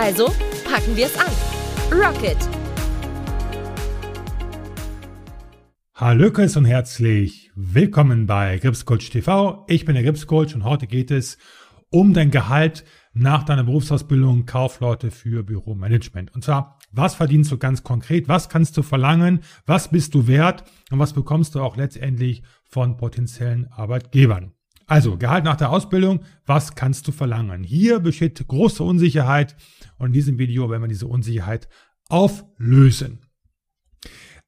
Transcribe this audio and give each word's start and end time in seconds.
Also 0.00 0.26
packen 0.64 0.96
wir 0.96 1.06
es 1.06 1.18
an. 1.18 1.26
Rocket! 1.90 2.36
Hallöchen 5.92 6.48
und 6.56 6.66
herzlich 6.66 7.50
willkommen 7.56 8.26
bei 8.26 8.58
Gripscoach 8.58 9.10
TV. 9.10 9.64
Ich 9.66 9.84
bin 9.84 9.96
der 9.96 10.04
Gripscoach 10.04 10.54
und 10.54 10.62
heute 10.62 10.86
geht 10.86 11.10
es 11.10 11.36
um 11.90 12.14
dein 12.14 12.30
Gehalt 12.30 12.84
nach 13.12 13.42
deiner 13.42 13.64
Berufsausbildung 13.64 14.46
Kaufleute 14.46 15.10
für 15.10 15.42
Büromanagement. 15.42 16.32
Und 16.32 16.44
zwar, 16.44 16.78
was 16.92 17.16
verdienst 17.16 17.50
du 17.50 17.58
ganz 17.58 17.82
konkret? 17.82 18.28
Was 18.28 18.48
kannst 18.48 18.76
du 18.76 18.84
verlangen? 18.84 19.40
Was 19.66 19.90
bist 19.90 20.14
du 20.14 20.28
wert? 20.28 20.62
Und 20.92 21.00
was 21.00 21.12
bekommst 21.12 21.56
du 21.56 21.60
auch 21.60 21.76
letztendlich 21.76 22.44
von 22.70 22.98
potenziellen 22.98 23.66
Arbeitgebern? 23.72 24.52
Also, 24.88 25.18
Gehalt 25.18 25.44
nach 25.44 25.56
der 25.56 25.68
Ausbildung, 25.68 26.20
was 26.46 26.74
kannst 26.74 27.06
du 27.06 27.12
verlangen? 27.12 27.62
Hier 27.62 28.00
besteht 28.00 28.48
große 28.48 28.82
Unsicherheit 28.82 29.54
und 29.98 30.06
in 30.06 30.12
diesem 30.14 30.38
Video 30.38 30.70
werden 30.70 30.82
wir 30.82 30.88
diese 30.88 31.06
Unsicherheit 31.06 31.68
auflösen. 32.08 33.20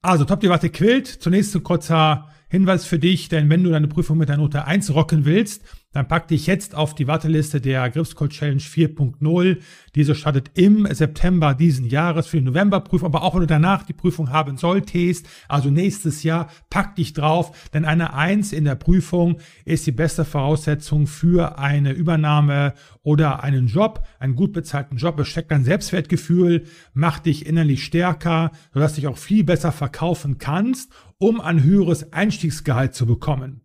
Also, 0.00 0.24
Top-Debatte 0.24 0.70
quillt. 0.70 1.06
Zunächst 1.06 1.54
ein 1.54 1.62
kurzer 1.62 2.30
Hinweis 2.50 2.84
für 2.84 2.98
dich, 2.98 3.28
denn 3.28 3.48
wenn 3.48 3.62
du 3.62 3.70
deine 3.70 3.86
Prüfung 3.86 4.18
mit 4.18 4.28
der 4.28 4.36
Note 4.36 4.64
1 4.66 4.92
rocken 4.92 5.24
willst, 5.24 5.62
dann 5.92 6.06
pack 6.06 6.28
dich 6.28 6.46
jetzt 6.46 6.74
auf 6.74 6.94
die 6.94 7.06
Warteliste 7.08 7.60
der 7.60 7.90
Gripscode 7.90 8.30
Challenge 8.30 8.60
4.0. 8.60 9.58
Diese 9.94 10.14
startet 10.14 10.50
im 10.54 10.86
September 10.92 11.54
diesen 11.54 11.84
Jahres 11.84 12.28
für 12.28 12.38
die 12.38 12.44
Novemberprüfung, 12.44 13.06
aber 13.06 13.22
auch 13.22 13.34
wenn 13.34 13.40
du 13.40 13.46
danach 13.46 13.84
die 13.84 13.92
Prüfung 13.92 14.30
haben 14.30 14.56
solltest, 14.56 15.28
also 15.48 15.70
nächstes 15.70 16.22
Jahr, 16.22 16.48
pack 16.70 16.96
dich 16.96 17.12
drauf, 17.12 17.70
denn 17.72 17.84
eine 17.84 18.14
Eins 18.14 18.52
in 18.52 18.64
der 18.64 18.76
Prüfung 18.76 19.38
ist 19.64 19.86
die 19.86 19.92
beste 19.92 20.24
Voraussetzung 20.24 21.06
für 21.08 21.58
eine 21.58 21.92
Übernahme 21.92 22.74
oder 23.02 23.42
einen 23.42 23.66
Job, 23.66 24.06
einen 24.18 24.36
gut 24.36 24.52
bezahlten 24.52 24.96
Job. 24.96 25.18
Es 25.18 25.28
steckt 25.28 25.50
dein 25.50 25.64
Selbstwertgefühl, 25.64 26.64
macht 26.94 27.26
dich 27.26 27.46
innerlich 27.46 27.84
stärker, 27.84 28.52
sodass 28.74 28.94
du 28.94 29.00
dich 29.00 29.08
auch 29.08 29.18
viel 29.18 29.42
besser 29.42 29.72
verkaufen 29.72 30.38
kannst, 30.38 30.92
um 31.20 31.40
ein 31.40 31.62
höheres 31.62 32.12
Einstiegsgehalt 32.12 32.94
zu 32.94 33.06
bekommen. 33.06 33.60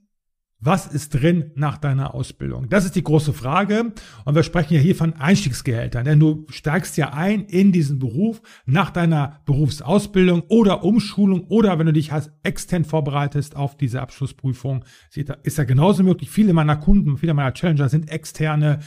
was 0.61 0.87
ist 0.87 1.13
drin 1.13 1.51
nach 1.55 1.77
deiner 1.77 2.13
Ausbildung? 2.13 2.67
Das 2.69 2.83
ist 2.83 2.95
die 2.95 3.03
große 3.03 3.31
Frage. 3.31 3.93
Und 4.25 4.35
wir 4.35 4.43
sprechen 4.43 4.73
ja 4.73 4.79
hier 4.81 4.95
von 4.95 5.13
Einstiegsgehältern, 5.13 6.03
denn 6.03 6.19
du 6.19 6.45
steigst 6.49 6.97
ja 6.97 7.13
ein 7.13 7.45
in 7.45 7.71
diesen 7.71 7.99
Beruf 7.99 8.41
nach 8.65 8.89
deiner 8.89 9.39
Berufsausbildung 9.45 10.43
oder 10.49 10.83
Umschulung 10.83 11.45
oder 11.45 11.79
wenn 11.79 11.85
du 11.85 11.93
dich 11.93 12.11
als 12.11 12.31
extern 12.43 12.83
vorbereitest 12.83 13.55
auf 13.55 13.77
diese 13.77 14.01
Abschlussprüfung, 14.01 14.83
ist 15.43 15.57
ja 15.57 15.63
genauso 15.63 16.03
möglich. 16.03 16.29
Viele 16.29 16.53
meiner 16.53 16.75
Kunden, 16.75 17.17
viele 17.17 17.33
meiner 17.33 17.53
Challenger 17.53 17.87
sind 17.87 18.11
externe 18.11 18.79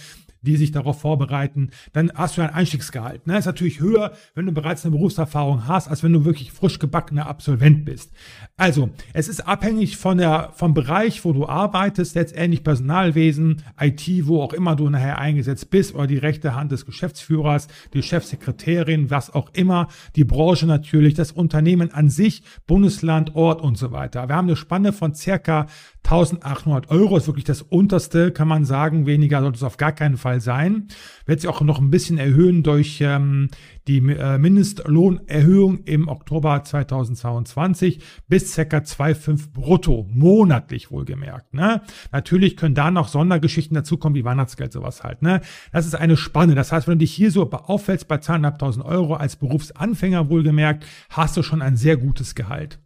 die 0.43 0.57
sich 0.57 0.73
darauf 0.73 1.01
vorbereiten, 1.01 1.71
dann 1.93 2.13
hast 2.15 2.37
du 2.37 2.43
ein 2.43 2.51
Einstiegsgehalt. 2.51 3.27
Ne? 3.27 3.39
Ist 3.39 3.47
natürlich 3.47 3.81
höher, 3.81 4.13
wenn 4.35 4.47
du 4.47 4.53
bereits 4.53 4.85
eine 4.85 4.95
Berufserfahrung 4.95 5.67
hast, 5.67 5.89
als 5.89 6.03
wenn 6.03 6.13
du 6.13 6.25
wirklich 6.25 6.53
frisch 6.53 6.79
gebackener 6.79 7.27
Absolvent 7.27 7.85
bist. 7.85 8.13
Also, 8.57 8.91
es 9.13 9.29
ist 9.29 9.41
abhängig 9.41 9.97
von 9.97 10.19
der, 10.19 10.51
vom 10.55 10.75
Bereich, 10.75 11.25
wo 11.25 11.33
du 11.33 11.47
arbeitest, 11.47 12.15
letztendlich 12.15 12.65
Personalwesen, 12.65 13.63
IT, 13.81 14.27
wo 14.27 14.43
auch 14.43 14.53
immer 14.53 14.77
du 14.77 14.89
nachher 14.89 15.19
eingesetzt 15.19 15.71
bist, 15.71 15.95
oder 15.95 16.07
die 16.07 16.19
rechte 16.19 16.55
Hand 16.55 16.73
des 16.73 16.87
Geschäftsführers, 16.87 17.69
die 17.95 18.03
Chefsekretärin, 18.03 19.11
was 19.11 19.33
auch 19.33 19.51
immer, 19.55 19.89
die 20.17 20.25
Branche 20.25 20.67
natürlich, 20.67 21.15
das 21.15 21.33
Unternehmen 21.33 21.93
an 21.93 22.11
sich, 22.11 22.43
Bundesland, 22.67 23.35
Ort 23.35 23.63
und 23.63 23.79
so 23.79 23.93
weiter. 23.93 24.29
Wir 24.29 24.37
haben 24.37 24.49
eine 24.49 24.57
Spanne 24.57 24.93
von 24.93 25.15
circa 25.15 25.67
1800 26.05 26.91
Euro 26.91 27.17
ist 27.17 27.27
wirklich 27.27 27.45
das 27.45 27.63
unterste, 27.63 28.33
kann 28.33 28.49
man 28.49 28.65
sagen. 28.65 29.07
Weniger 29.07 29.41
sollte 29.41 29.57
es 29.57 29.63
auf 29.63 29.77
gar 29.77 29.93
keinen 29.93 30.17
Fall 30.17 30.41
sein. 30.41 30.89
Wird 31.27 31.41
sich 31.41 31.49
auch 31.49 31.61
noch 31.61 31.79
ein 31.81 31.91
bisschen 31.91 32.19
erhöhen 32.19 32.63
durch 32.63 33.01
ähm, 33.01 33.49
die 33.87 33.99
äh, 33.99 34.37
Mindestlohnerhöhung 34.37 35.85
im 35.85 36.09
Oktober 36.09 36.63
2022 36.63 38.01
bis 38.29 38.55
ca. 38.55 38.63
2,5 38.63 39.53
brutto 39.53 40.07
monatlich 40.11 40.91
wohlgemerkt. 40.91 41.55
Ne? 41.55 41.83
Natürlich 42.11 42.57
können 42.57 42.75
da 42.75 42.91
noch 42.91 43.09
Sondergeschichten 43.09 43.75
dazukommen, 43.75 44.17
wie 44.17 44.25
Weihnachtsgeld, 44.25 44.73
sowas 44.73 45.05
halt. 45.05 45.23
Ne? 45.23 45.41
Das 45.73 45.87
ist 45.87 45.95
eine 45.95 46.17
Spanne. 46.17 46.55
Das 46.55 46.73
heißt, 46.73 46.89
wenn 46.89 46.99
du 46.99 47.05
dich 47.05 47.15
hier 47.15 47.31
so 47.31 47.49
auffällst 47.51 48.09
bei 48.09 48.17
2.500 48.17 48.85
Euro 48.85 49.15
als 49.15 49.37
Berufsanfänger 49.37 50.29
wohlgemerkt, 50.29 50.85
hast 51.11 51.37
du 51.37 51.43
schon 51.43 51.63
ein 51.63 51.77
sehr 51.77 51.97
gutes 51.97 52.35
Gehalt. 52.35 52.81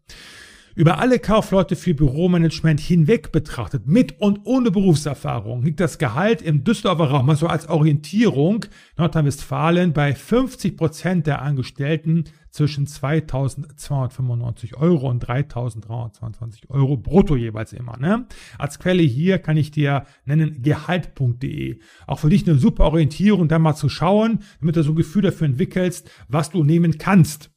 Über 0.76 0.98
alle 0.98 1.18
Kaufleute 1.18 1.74
für 1.74 1.94
Büromanagement 1.94 2.80
hinweg 2.80 3.32
betrachtet, 3.32 3.86
mit 3.86 4.20
und 4.20 4.40
ohne 4.44 4.70
Berufserfahrung, 4.70 5.62
liegt 5.62 5.80
das 5.80 5.96
Gehalt 5.96 6.42
im 6.42 6.64
Düsseldorfer 6.64 7.06
Raum, 7.06 7.30
also 7.30 7.46
als 7.46 7.66
Orientierung 7.70 8.66
Nordrhein-Westfalen 8.98 9.94
bei 9.94 10.14
50 10.14 10.76
Prozent 10.76 11.26
der 11.26 11.40
Angestellten 11.40 12.24
zwischen 12.50 12.86
2.295 12.86 14.74
Euro 14.74 15.08
und 15.08 15.26
3.322 15.26 16.68
Euro 16.68 16.98
brutto 16.98 17.36
jeweils 17.36 17.72
immer. 17.72 17.96
Ne? 17.96 18.26
Als 18.58 18.78
Quelle 18.78 19.02
hier 19.02 19.38
kann 19.38 19.56
ich 19.56 19.70
dir 19.70 20.04
nennen 20.26 20.60
gehalt.de. 20.60 21.78
Auch 22.06 22.18
für 22.18 22.28
dich 22.28 22.46
eine 22.46 22.58
super 22.58 22.84
Orientierung, 22.84 23.48
da 23.48 23.58
mal 23.58 23.76
zu 23.76 23.88
schauen, 23.88 24.40
damit 24.60 24.76
du 24.76 24.82
so 24.82 24.92
ein 24.92 24.96
Gefühl 24.96 25.22
dafür 25.22 25.46
entwickelst, 25.46 26.10
was 26.28 26.50
du 26.50 26.62
nehmen 26.62 26.98
kannst, 26.98 27.50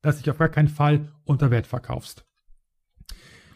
dass 0.00 0.18
dich 0.18 0.28
auf 0.28 0.38
gar 0.38 0.48
keinen 0.48 0.66
Fall 0.66 1.12
unter 1.24 1.52
Wert 1.52 1.68
verkaufst. 1.68 2.26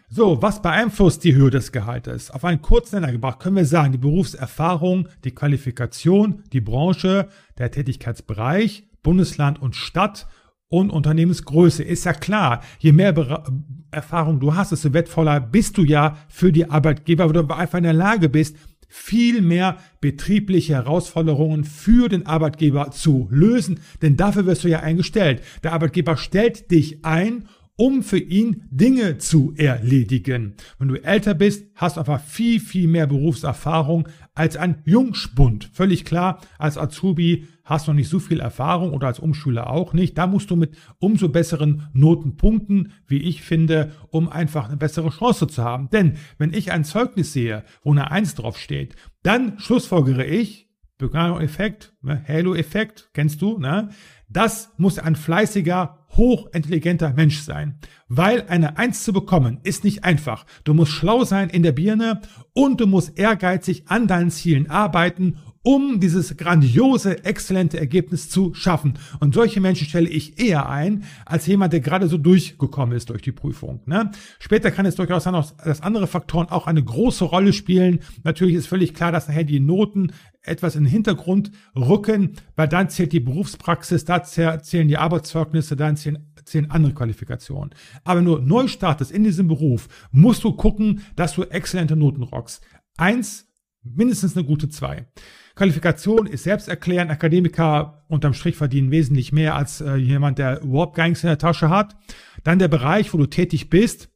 So, 0.08 0.40
was 0.40 0.62
beeinflusst 0.62 1.24
die 1.24 1.34
Höhe 1.34 1.50
des 1.50 1.72
Gehaltes? 1.72 2.30
Auf 2.30 2.44
einen 2.44 2.62
kurzen 2.62 3.00
Nenner 3.00 3.10
gebracht 3.10 3.40
können 3.40 3.56
wir 3.56 3.64
sagen, 3.64 3.90
die 3.90 3.98
Berufserfahrung, 3.98 5.08
die 5.24 5.34
Qualifikation, 5.34 6.44
die 6.52 6.60
Branche, 6.60 7.28
der 7.58 7.72
Tätigkeitsbereich, 7.72 8.88
Bundesland 9.02 9.60
und 9.60 9.74
Stadt 9.74 10.28
und 10.68 10.90
Unternehmensgröße. 10.90 11.82
Ist 11.82 12.04
ja 12.04 12.12
klar, 12.12 12.62
je 12.78 12.92
mehr 12.92 13.12
Be 13.12 13.42
Erfahrung 13.90 14.38
du 14.38 14.54
hast, 14.54 14.70
desto 14.70 14.92
wertvoller 14.92 15.40
bist 15.40 15.76
du 15.76 15.82
ja 15.82 16.16
für 16.28 16.52
die 16.52 16.70
Arbeitgeber, 16.70 17.26
weil 17.26 17.32
du 17.32 17.54
einfach 17.54 17.78
in 17.78 17.84
der 17.84 17.92
Lage 17.92 18.28
bist, 18.28 18.56
viel 18.88 19.42
mehr 19.42 19.78
betriebliche 20.00 20.74
Herausforderungen 20.74 21.64
für 21.64 22.08
den 22.08 22.26
Arbeitgeber 22.26 22.90
zu 22.92 23.26
lösen, 23.30 23.80
denn 24.02 24.16
dafür 24.16 24.46
wirst 24.46 24.62
du 24.62 24.68
ja 24.68 24.80
eingestellt. 24.80 25.42
Der 25.64 25.72
Arbeitgeber 25.72 26.16
stellt 26.16 26.70
dich 26.70 27.04
ein, 27.04 27.48
um 27.76 28.02
für 28.02 28.18
ihn 28.18 28.64
Dinge 28.70 29.18
zu 29.18 29.52
erledigen. 29.56 30.54
Wenn 30.78 30.88
du 30.88 30.94
älter 30.96 31.34
bist, 31.34 31.66
hast 31.74 31.96
du 31.96 32.00
einfach 32.00 32.22
viel, 32.22 32.58
viel 32.58 32.88
mehr 32.88 33.06
Berufserfahrung 33.06 34.08
als 34.34 34.56
ein 34.56 34.82
Jungspund. 34.84 35.70
Völlig 35.72 36.04
klar, 36.04 36.40
als 36.58 36.78
Azubi 36.78 37.46
hast 37.64 37.86
du 37.86 37.90
noch 37.90 37.96
nicht 37.96 38.08
so 38.08 38.18
viel 38.18 38.40
Erfahrung 38.40 38.92
oder 38.92 39.08
als 39.08 39.18
Umschüler 39.18 39.68
auch 39.70 39.92
nicht. 39.92 40.16
Da 40.16 40.26
musst 40.26 40.50
du 40.50 40.56
mit 40.56 40.76
umso 40.98 41.28
besseren 41.28 41.88
Noten 41.92 42.36
punkten, 42.36 42.92
wie 43.06 43.18
ich 43.18 43.42
finde, 43.42 43.92
um 44.08 44.28
einfach 44.28 44.68
eine 44.68 44.76
bessere 44.76 45.10
Chance 45.10 45.46
zu 45.46 45.62
haben. 45.62 45.90
Denn 45.90 46.14
wenn 46.38 46.54
ich 46.54 46.72
ein 46.72 46.84
Zeugnis 46.84 47.32
sehe, 47.32 47.64
wo 47.82 47.92
eine 47.92 48.10
Eins 48.10 48.34
draufsteht, 48.34 48.96
dann 49.22 49.58
schlussfolgere 49.58 50.24
ich, 50.24 50.66
Begano-Effekt, 50.98 51.94
ne, 52.00 52.24
Halo-Effekt, 52.26 53.10
kennst 53.12 53.42
du, 53.42 53.58
ne? 53.58 53.90
Das 54.28 54.72
muss 54.78 54.98
ein 54.98 55.14
fleißiger, 55.14 56.05
hochintelligenter 56.16 57.12
Mensch 57.12 57.40
sein. 57.40 57.78
Weil 58.08 58.44
eine 58.48 58.78
Eins 58.78 59.04
zu 59.04 59.12
bekommen 59.12 59.60
ist 59.62 59.84
nicht 59.84 60.04
einfach. 60.04 60.46
Du 60.64 60.74
musst 60.74 60.92
schlau 60.92 61.24
sein 61.24 61.50
in 61.50 61.62
der 61.62 61.72
Birne 61.72 62.20
und 62.52 62.80
du 62.80 62.86
musst 62.86 63.18
ehrgeizig 63.18 63.84
an 63.86 64.06
deinen 64.06 64.30
Zielen 64.30 64.70
arbeiten 64.70 65.38
um 65.66 65.98
dieses 65.98 66.36
grandiose, 66.36 67.24
exzellente 67.24 67.80
Ergebnis 67.80 68.30
zu 68.30 68.54
schaffen. 68.54 68.94
Und 69.18 69.34
solche 69.34 69.60
Menschen 69.60 69.88
stelle 69.88 70.08
ich 70.08 70.38
eher 70.38 70.68
ein, 70.68 71.02
als 71.24 71.44
jemand, 71.48 71.72
der 71.72 71.80
gerade 71.80 72.06
so 72.06 72.18
durchgekommen 72.18 72.96
ist 72.96 73.10
durch 73.10 73.20
die 73.20 73.32
Prüfung. 73.32 73.80
Ne? 73.84 74.12
Später 74.38 74.70
kann 74.70 74.86
es 74.86 74.94
durchaus 74.94 75.24
sein, 75.24 75.34
dass 75.34 75.80
andere 75.80 76.06
Faktoren 76.06 76.50
auch 76.50 76.68
eine 76.68 76.84
große 76.84 77.24
Rolle 77.24 77.52
spielen. 77.52 77.98
Natürlich 78.22 78.54
ist 78.54 78.68
völlig 78.68 78.94
klar, 78.94 79.10
dass 79.10 79.26
nachher 79.26 79.42
die 79.42 79.58
Noten 79.58 80.12
etwas 80.46 80.76
in 80.76 80.84
den 80.84 80.90
Hintergrund 80.90 81.50
rücken, 81.74 82.36
weil 82.54 82.68
dann 82.68 82.88
zählt 82.88 83.12
die 83.12 83.20
Berufspraxis, 83.20 84.04
da 84.04 84.22
zählen 84.22 84.88
die 84.88 84.98
Arbeitszeugnisse, 84.98 85.76
dann 85.76 85.96
zählen, 85.96 86.32
zählen 86.44 86.70
andere 86.70 86.94
Qualifikationen. 86.94 87.70
Aber 88.04 88.22
nur 88.22 88.40
neu 88.40 88.68
startest 88.68 89.10
in 89.10 89.24
diesem 89.24 89.48
Beruf, 89.48 89.88
musst 90.10 90.44
du 90.44 90.52
gucken, 90.52 91.02
dass 91.16 91.34
du 91.34 91.42
exzellente 91.42 91.96
Noten 91.96 92.22
rockst. 92.22 92.62
Eins, 92.96 93.46
mindestens 93.82 94.36
eine 94.36 94.46
gute 94.46 94.68
zwei. 94.68 95.06
Qualifikation 95.54 96.26
ist 96.26 96.44
selbsterklärend. 96.44 97.10
Akademiker 97.10 98.04
unterm 98.08 98.34
Strich 98.34 98.56
verdienen 98.56 98.90
wesentlich 98.90 99.32
mehr 99.32 99.54
als 99.54 99.80
äh, 99.80 99.94
jemand, 99.96 100.38
der 100.38 100.60
überhaupt 100.62 100.96
gar 100.96 101.08
nichts 101.08 101.24
in 101.24 101.28
der 101.28 101.38
Tasche 101.38 101.70
hat. 101.70 101.96
Dann 102.44 102.58
der 102.58 102.68
Bereich, 102.68 103.12
wo 103.14 103.18
du 103.18 103.26
tätig 103.26 103.70
bist. 103.70 104.10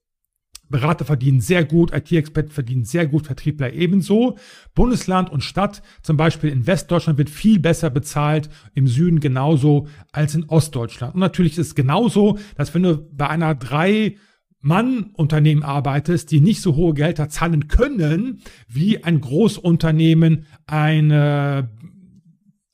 Berater 0.71 1.05
verdienen 1.05 1.41
sehr 1.41 1.65
gut, 1.65 1.93
IT-Experten 1.93 2.51
verdienen 2.51 2.85
sehr 2.85 3.07
gut, 3.07 3.27
Vertriebler 3.27 3.73
ebenso. 3.73 4.39
Bundesland 4.75 5.31
und 5.31 5.45
Stadt, 5.45 5.83
zum 6.03 6.17
Beispiel 6.17 6.51
in 6.51 6.67
Westdeutschland, 6.67 7.19
wird 7.19 7.29
viel 7.29 7.59
besser 7.59 7.91
bezahlt, 7.91 8.49
im 8.75 8.87
Süden 8.87 9.21
genauso 9.21 9.89
als 10.13 10.35
in 10.35 10.45
Ostdeutschland. 10.45 11.15
Und 11.15 11.21
natürlich 11.21 11.59
ist 11.59 11.67
es 11.67 11.75
genauso, 11.75 12.39
dass 12.57 12.75
wenn 12.75 12.85
du 12.85 13.09
bei 13.13 13.29
einer 13.29 13.55
drei 13.55 14.17
Mann-Unternehmen 14.63 15.63
arbeitest, 15.63 16.31
die 16.31 16.41
nicht 16.41 16.61
so 16.61 16.77
hohe 16.77 16.95
Gelder 16.95 17.29
zahlen 17.29 17.69
können, 17.69 18.41
wie 18.69 19.03
ein 19.03 19.21
Großunternehmen, 19.21 20.47
eine, 20.67 21.71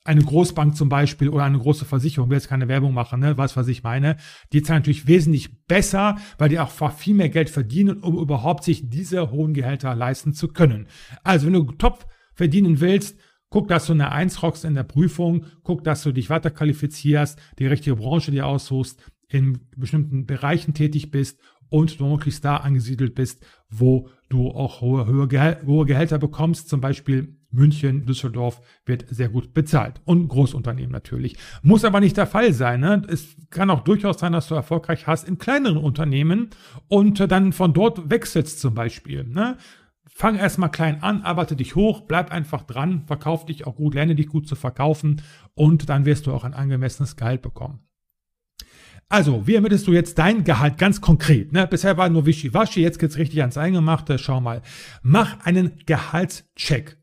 eine 0.07 0.23
Großbank 0.23 0.75
zum 0.75 0.89
Beispiel 0.89 1.29
oder 1.29 1.43
eine 1.43 1.59
große 1.59 1.85
Versicherung, 1.85 2.27
ich 2.27 2.29
will 2.31 2.37
jetzt 2.37 2.47
keine 2.47 2.67
Werbung 2.67 2.93
machen, 2.93 3.19
ne, 3.19 3.37
weiß, 3.37 3.57
was 3.57 3.67
ich 3.67 3.83
meine. 3.83 4.17
Die 4.53 4.61
zahlen 4.61 4.79
natürlich 4.79 5.07
wesentlich 5.07 5.65
besser, 5.65 6.17
weil 6.37 6.49
die 6.49 6.59
auch 6.59 6.71
viel 6.93 7.13
mehr 7.13 7.29
Geld 7.29 7.49
verdienen, 7.49 8.01
um 8.01 8.17
überhaupt 8.17 8.63
sich 8.63 8.89
diese 8.89 9.31
hohen 9.31 9.53
Gehälter 9.53 9.93
leisten 9.95 10.33
zu 10.33 10.47
können. 10.47 10.87
Also 11.23 11.47
wenn 11.47 11.53
du 11.53 11.63
top 11.73 12.07
verdienen 12.33 12.79
willst, 12.79 13.19
Guck, 13.49 13.69
dass 13.69 13.85
du 13.85 13.93
eine 13.93 14.11
Eins 14.11 14.43
rockst 14.43 14.65
in 14.65 14.75
der 14.75 14.83
Prüfung, 14.83 15.45
guck, 15.63 15.81
dass 15.85 16.03
du 16.03 16.11
dich 16.11 16.29
weiter 16.29 16.51
qualifizierst, 16.51 17.39
die 17.59 17.65
richtige 17.65 17.95
Branche 17.95 18.29
dir 18.29 18.45
aussuchst, 18.45 19.01
in 19.29 19.59
bestimmten 19.77 20.25
Bereichen 20.25 20.73
tätig 20.73 21.11
bist 21.11 21.39
und 21.69 21.97
du 21.99 22.07
möglichst 22.07 22.43
da 22.43 22.57
angesiedelt 22.57 23.15
bist, 23.15 23.45
wo 23.69 24.09
du 24.27 24.49
auch 24.49 24.81
hohe, 24.81 25.07
hohe, 25.07 25.65
hohe 25.65 25.85
Gehälter 25.85 26.19
bekommst, 26.19 26.67
zum 26.67 26.81
Beispiel 26.81 27.36
München, 27.51 28.05
Düsseldorf 28.05 28.61
wird 28.85 29.05
sehr 29.09 29.29
gut 29.29 29.53
bezahlt. 29.53 30.01
Und 30.05 30.27
Großunternehmen 30.27 30.91
natürlich. 30.91 31.37
Muss 31.61 31.85
aber 31.85 31.99
nicht 31.99 32.17
der 32.17 32.27
Fall 32.27 32.53
sein. 32.53 32.81
Ne? 32.81 33.03
Es 33.07 33.35
kann 33.49 33.69
auch 33.69 33.81
durchaus 33.81 34.19
sein, 34.19 34.33
dass 34.33 34.47
du 34.47 34.55
erfolgreich 34.55 35.07
hast 35.07 35.27
in 35.27 35.37
kleineren 35.37 35.77
Unternehmen 35.77 36.49
und 36.87 37.19
dann 37.31 37.53
von 37.53 37.73
dort 37.73 38.09
wechselst 38.09 38.59
zum 38.59 38.73
Beispiel. 38.73 39.23
Ne? 39.23 39.57
Fang 40.05 40.35
erstmal 40.35 40.71
klein 40.71 41.03
an, 41.03 41.21
arbeite 41.21 41.55
dich 41.55 41.75
hoch, 41.75 42.01
bleib 42.01 42.31
einfach 42.31 42.63
dran, 42.63 43.03
verkauf 43.05 43.45
dich 43.45 43.67
auch 43.67 43.75
gut, 43.75 43.93
lerne 43.93 44.15
dich 44.15 44.27
gut 44.27 44.47
zu 44.47 44.55
verkaufen 44.55 45.21
und 45.53 45.89
dann 45.89 46.05
wirst 46.05 46.27
du 46.27 46.33
auch 46.33 46.43
ein 46.43 46.53
angemessenes 46.53 47.15
Gehalt 47.15 47.41
bekommen. 47.41 47.87
Also, 49.09 49.47
wie 49.47 49.55
ermittelst 49.55 49.87
du 49.87 49.93
jetzt 49.93 50.17
dein 50.17 50.43
Gehalt 50.43 50.77
ganz 50.77 50.99
konkret? 50.99 51.53
Ne? 51.53 51.65
Bisher 51.65 51.97
war 51.97 52.09
nur 52.09 52.25
Wischiwaschi, 52.25 52.81
jetzt 52.81 52.99
geht's 52.99 53.17
richtig 53.17 53.39
ans 53.39 53.57
Eingemachte. 53.57 54.17
Schau 54.17 54.41
mal. 54.41 54.61
Mach 55.01 55.45
einen 55.45 55.77
Gehaltscheck. 55.85 56.97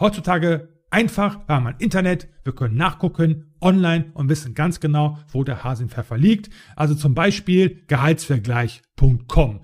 Heutzutage 0.00 0.68
einfach, 0.90 1.46
wir 1.48 1.56
haben 1.56 1.66
ein 1.66 1.76
Internet, 1.78 2.28
wir 2.44 2.54
können 2.54 2.76
nachgucken, 2.76 3.54
online 3.60 4.10
und 4.14 4.28
wissen 4.28 4.54
ganz 4.54 4.80
genau, 4.80 5.18
wo 5.28 5.44
der 5.44 5.64
Hase 5.64 5.82
im 5.82 5.88
Pfeffer 5.88 6.16
liegt. 6.16 6.50
Also 6.76 6.94
zum 6.94 7.14
Beispiel 7.14 7.82
gehaltsvergleich.com. 7.86 9.60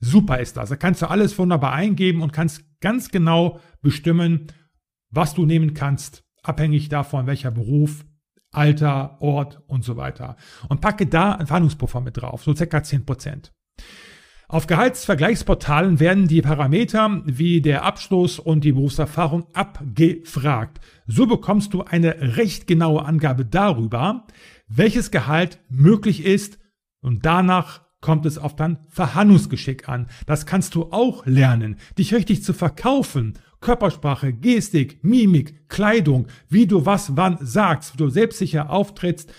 Super 0.00 0.38
ist 0.38 0.56
das. 0.56 0.70
Da 0.70 0.76
kannst 0.76 1.02
du 1.02 1.10
alles 1.10 1.38
wunderbar 1.38 1.72
eingeben 1.72 2.22
und 2.22 2.32
kannst 2.32 2.64
ganz 2.80 3.10
genau 3.10 3.60
bestimmen, 3.82 4.46
was 5.10 5.34
du 5.34 5.44
nehmen 5.44 5.74
kannst, 5.74 6.24
abhängig 6.42 6.88
davon, 6.88 7.26
welcher 7.26 7.50
Beruf, 7.50 8.04
Alter, 8.50 9.20
Ort 9.20 9.62
und 9.66 9.84
so 9.84 9.96
weiter. 9.96 10.36
Und 10.68 10.80
packe 10.80 11.06
da 11.06 11.32
einen 11.32 11.46
Verhandlungspuffer 11.46 12.00
mit 12.00 12.16
drauf, 12.16 12.42
so 12.42 12.54
circa 12.54 12.78
10%. 12.78 13.50
Auf 14.50 14.66
Gehaltsvergleichsportalen 14.66 16.00
werden 16.00 16.26
die 16.26 16.40
Parameter 16.40 17.20
wie 17.26 17.60
der 17.60 17.84
Abschluss 17.84 18.38
und 18.38 18.64
die 18.64 18.72
Berufserfahrung 18.72 19.46
abgefragt. 19.52 20.80
So 21.06 21.26
bekommst 21.26 21.74
du 21.74 21.82
eine 21.82 22.38
recht 22.38 22.66
genaue 22.66 23.04
Angabe 23.04 23.44
darüber, 23.44 24.26
welches 24.66 25.10
Gehalt 25.10 25.58
möglich 25.68 26.24
ist 26.24 26.58
und 27.02 27.26
danach 27.26 27.82
kommt 28.00 28.24
es 28.24 28.38
auf 28.38 28.56
dein 28.56 28.78
Verhandlungsgeschick 28.88 29.86
an. 29.86 30.06
Das 30.24 30.46
kannst 30.46 30.74
du 30.74 30.92
auch 30.92 31.26
lernen, 31.26 31.76
dich 31.98 32.14
richtig 32.14 32.42
zu 32.42 32.54
verkaufen 32.54 33.34
Körpersprache, 33.60 34.32
Gestik, 34.32 35.02
Mimik, 35.02 35.68
Kleidung, 35.68 36.28
wie 36.48 36.66
du 36.66 36.86
was 36.86 37.16
wann 37.16 37.38
sagst, 37.40 37.94
wie 37.94 37.98
du 37.98 38.08
selbstsicher 38.08 38.70
auftrittst. 38.70 39.32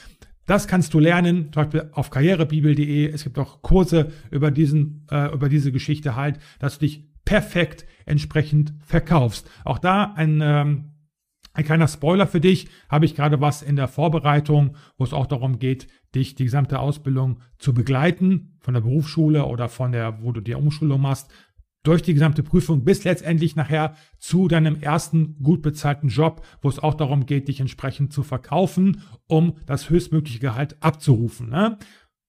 Das 0.49 0.67
kannst 0.67 0.95
du 0.95 0.99
lernen, 0.99 1.53
zum 1.53 1.61
Beispiel 1.61 1.91
auf 1.91 2.09
karrierebibel.de. 2.09 3.05
Es 3.05 3.23
gibt 3.23 3.37
auch 3.37 3.61
Kurse 3.61 4.11
über 4.31 4.49
diesen, 4.49 5.05
äh, 5.11 5.31
über 5.31 5.47
diese 5.47 5.71
Geschichte 5.71 6.15
halt, 6.15 6.39
dass 6.57 6.79
du 6.79 6.87
dich 6.87 7.07
perfekt 7.23 7.85
entsprechend 8.07 8.73
verkaufst. 8.83 9.47
Auch 9.63 9.77
da 9.77 10.11
ein, 10.15 10.39
ähm, 10.41 10.95
ein 11.53 11.63
kleiner 11.65 11.87
Spoiler 11.87 12.25
für 12.25 12.41
dich, 12.41 12.67
habe 12.89 13.05
ich 13.05 13.13
gerade 13.13 13.39
was 13.39 13.61
in 13.61 13.75
der 13.75 13.87
Vorbereitung, 13.87 14.75
wo 14.97 15.03
es 15.03 15.13
auch 15.13 15.27
darum 15.27 15.59
geht, 15.59 15.87
dich 16.15 16.33
die 16.33 16.45
gesamte 16.45 16.79
Ausbildung 16.79 17.41
zu 17.59 17.75
begleiten, 17.75 18.57
von 18.59 18.73
der 18.73 18.81
Berufsschule 18.81 19.45
oder 19.45 19.69
von 19.69 19.91
der, 19.91 20.23
wo 20.23 20.31
du 20.31 20.41
die 20.41 20.55
Umschulung 20.55 20.99
machst, 20.99 21.31
durch 21.83 22.01
die 22.01 22.13
gesamte 22.13 22.43
Prüfung 22.43 22.83
bis 22.83 23.03
letztendlich 23.03 23.55
nachher 23.55 23.95
zu 24.17 24.47
deinem 24.47 24.81
ersten 24.81 25.41
gut 25.41 25.61
bezahlten 25.61 26.09
Job, 26.09 26.45
wo 26.61 26.69
es 26.69 26.79
auch 26.79 26.93
darum 26.93 27.25
geht, 27.25 27.47
dich 27.47 27.59
entsprechend 27.59 28.11
zu 28.11 28.23
verkaufen, 28.23 29.01
um 29.27 29.55
das 29.65 29.89
höchstmögliche 29.89 30.39
Gehalt 30.39 30.77
abzurufen. 30.81 31.49
Ne? 31.49 31.77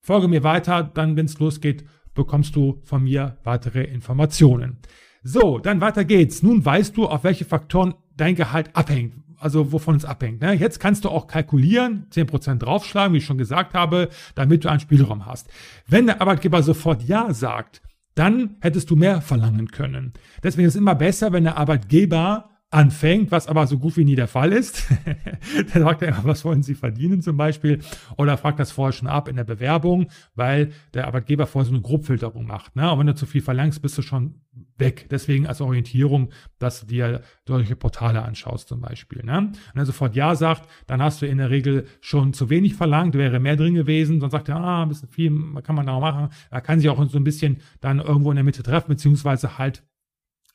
Folge 0.00 0.28
mir 0.28 0.44
weiter, 0.44 0.82
dann, 0.82 1.16
wenn 1.16 1.26
es 1.26 1.38
losgeht, 1.38 1.84
bekommst 2.14 2.56
du 2.56 2.80
von 2.84 3.04
mir 3.04 3.38
weitere 3.44 3.84
Informationen. 3.84 4.78
So, 5.22 5.58
dann 5.58 5.80
weiter 5.80 6.04
geht's. 6.04 6.42
Nun 6.42 6.64
weißt 6.64 6.96
du, 6.96 7.06
auf 7.06 7.24
welche 7.24 7.44
Faktoren 7.44 7.94
dein 8.16 8.34
Gehalt 8.34 8.74
abhängt. 8.74 9.14
Also 9.36 9.72
wovon 9.72 9.96
es 9.96 10.04
abhängt. 10.04 10.42
Ne? 10.42 10.52
Jetzt 10.52 10.80
kannst 10.80 11.04
du 11.04 11.08
auch 11.08 11.26
kalkulieren, 11.26 12.06
10% 12.10 12.56
draufschlagen, 12.56 13.14
wie 13.14 13.18
ich 13.18 13.24
schon 13.24 13.38
gesagt 13.38 13.74
habe, 13.74 14.10
damit 14.34 14.64
du 14.64 14.68
einen 14.68 14.80
Spielraum 14.80 15.26
hast. 15.26 15.48
Wenn 15.86 16.06
der 16.06 16.20
Arbeitgeber 16.20 16.62
sofort 16.62 17.02
Ja 17.02 17.32
sagt, 17.32 17.80
dann 18.14 18.56
hättest 18.60 18.90
du 18.90 18.96
mehr 18.96 19.20
verlangen 19.20 19.68
können. 19.68 20.12
Deswegen 20.42 20.68
ist 20.68 20.74
es 20.74 20.80
immer 20.80 20.94
besser, 20.94 21.32
wenn 21.32 21.44
der 21.44 21.56
Arbeitgeber 21.56 22.50
anfängt, 22.70 23.32
was 23.32 23.48
aber 23.48 23.66
so 23.66 23.78
gut 23.78 23.96
wie 23.96 24.04
nie 24.04 24.14
der 24.14 24.28
Fall 24.28 24.52
ist. 24.52 24.88
der 25.74 25.82
sagt 25.82 26.02
ja 26.02 26.08
immer, 26.08 26.24
was 26.24 26.44
wollen 26.44 26.62
Sie 26.62 26.74
verdienen 26.76 27.20
zum 27.20 27.36
Beispiel? 27.36 27.80
Oder 28.16 28.36
fragt 28.36 28.60
das 28.60 28.70
vorher 28.70 28.92
schon 28.92 29.08
ab 29.08 29.26
in 29.26 29.34
der 29.34 29.44
Bewerbung, 29.44 30.06
weil 30.36 30.70
der 30.94 31.08
Arbeitgeber 31.08 31.48
vorher 31.48 31.68
so 31.68 31.74
eine 31.74 31.82
Grobfilterung 31.82 32.46
macht. 32.46 32.76
Ne? 32.76 32.90
Und 32.90 33.00
wenn 33.00 33.08
du 33.08 33.14
zu 33.16 33.26
viel 33.26 33.42
verlangst, 33.42 33.82
bist 33.82 33.98
du 33.98 34.02
schon 34.02 34.36
weg. 34.78 35.08
Deswegen 35.10 35.48
als 35.48 35.60
Orientierung, 35.60 36.30
dass 36.60 36.80
du 36.80 36.86
dir 36.86 37.22
solche 37.44 37.74
Portale 37.74 38.22
anschaust 38.22 38.68
zum 38.68 38.80
Beispiel. 38.80 39.24
Ne? 39.24 39.38
Und 39.38 39.58
er 39.74 39.86
sofort 39.86 40.14
Ja 40.14 40.36
sagt, 40.36 40.68
dann 40.86 41.02
hast 41.02 41.22
du 41.22 41.26
in 41.26 41.38
der 41.38 41.50
Regel 41.50 41.86
schon 42.00 42.32
zu 42.32 42.50
wenig 42.50 42.74
verlangt, 42.74 43.14
wäre 43.14 43.40
mehr 43.40 43.56
drin 43.56 43.74
gewesen. 43.74 44.20
Dann 44.20 44.30
sagt 44.30 44.48
er, 44.48 44.56
ah, 44.56 44.84
ein 44.84 44.88
bisschen 44.88 45.08
viel 45.08 45.32
kann 45.64 45.74
man 45.74 45.86
da 45.86 45.98
machen. 45.98 46.28
Er 46.50 46.60
kann 46.60 46.78
sich 46.78 46.88
auch 46.88 47.04
so 47.08 47.18
ein 47.18 47.24
bisschen 47.24 47.58
dann 47.80 47.98
irgendwo 47.98 48.30
in 48.30 48.36
der 48.36 48.44
Mitte 48.44 48.62
treffen, 48.62 48.90
beziehungsweise 48.90 49.58
halt 49.58 49.82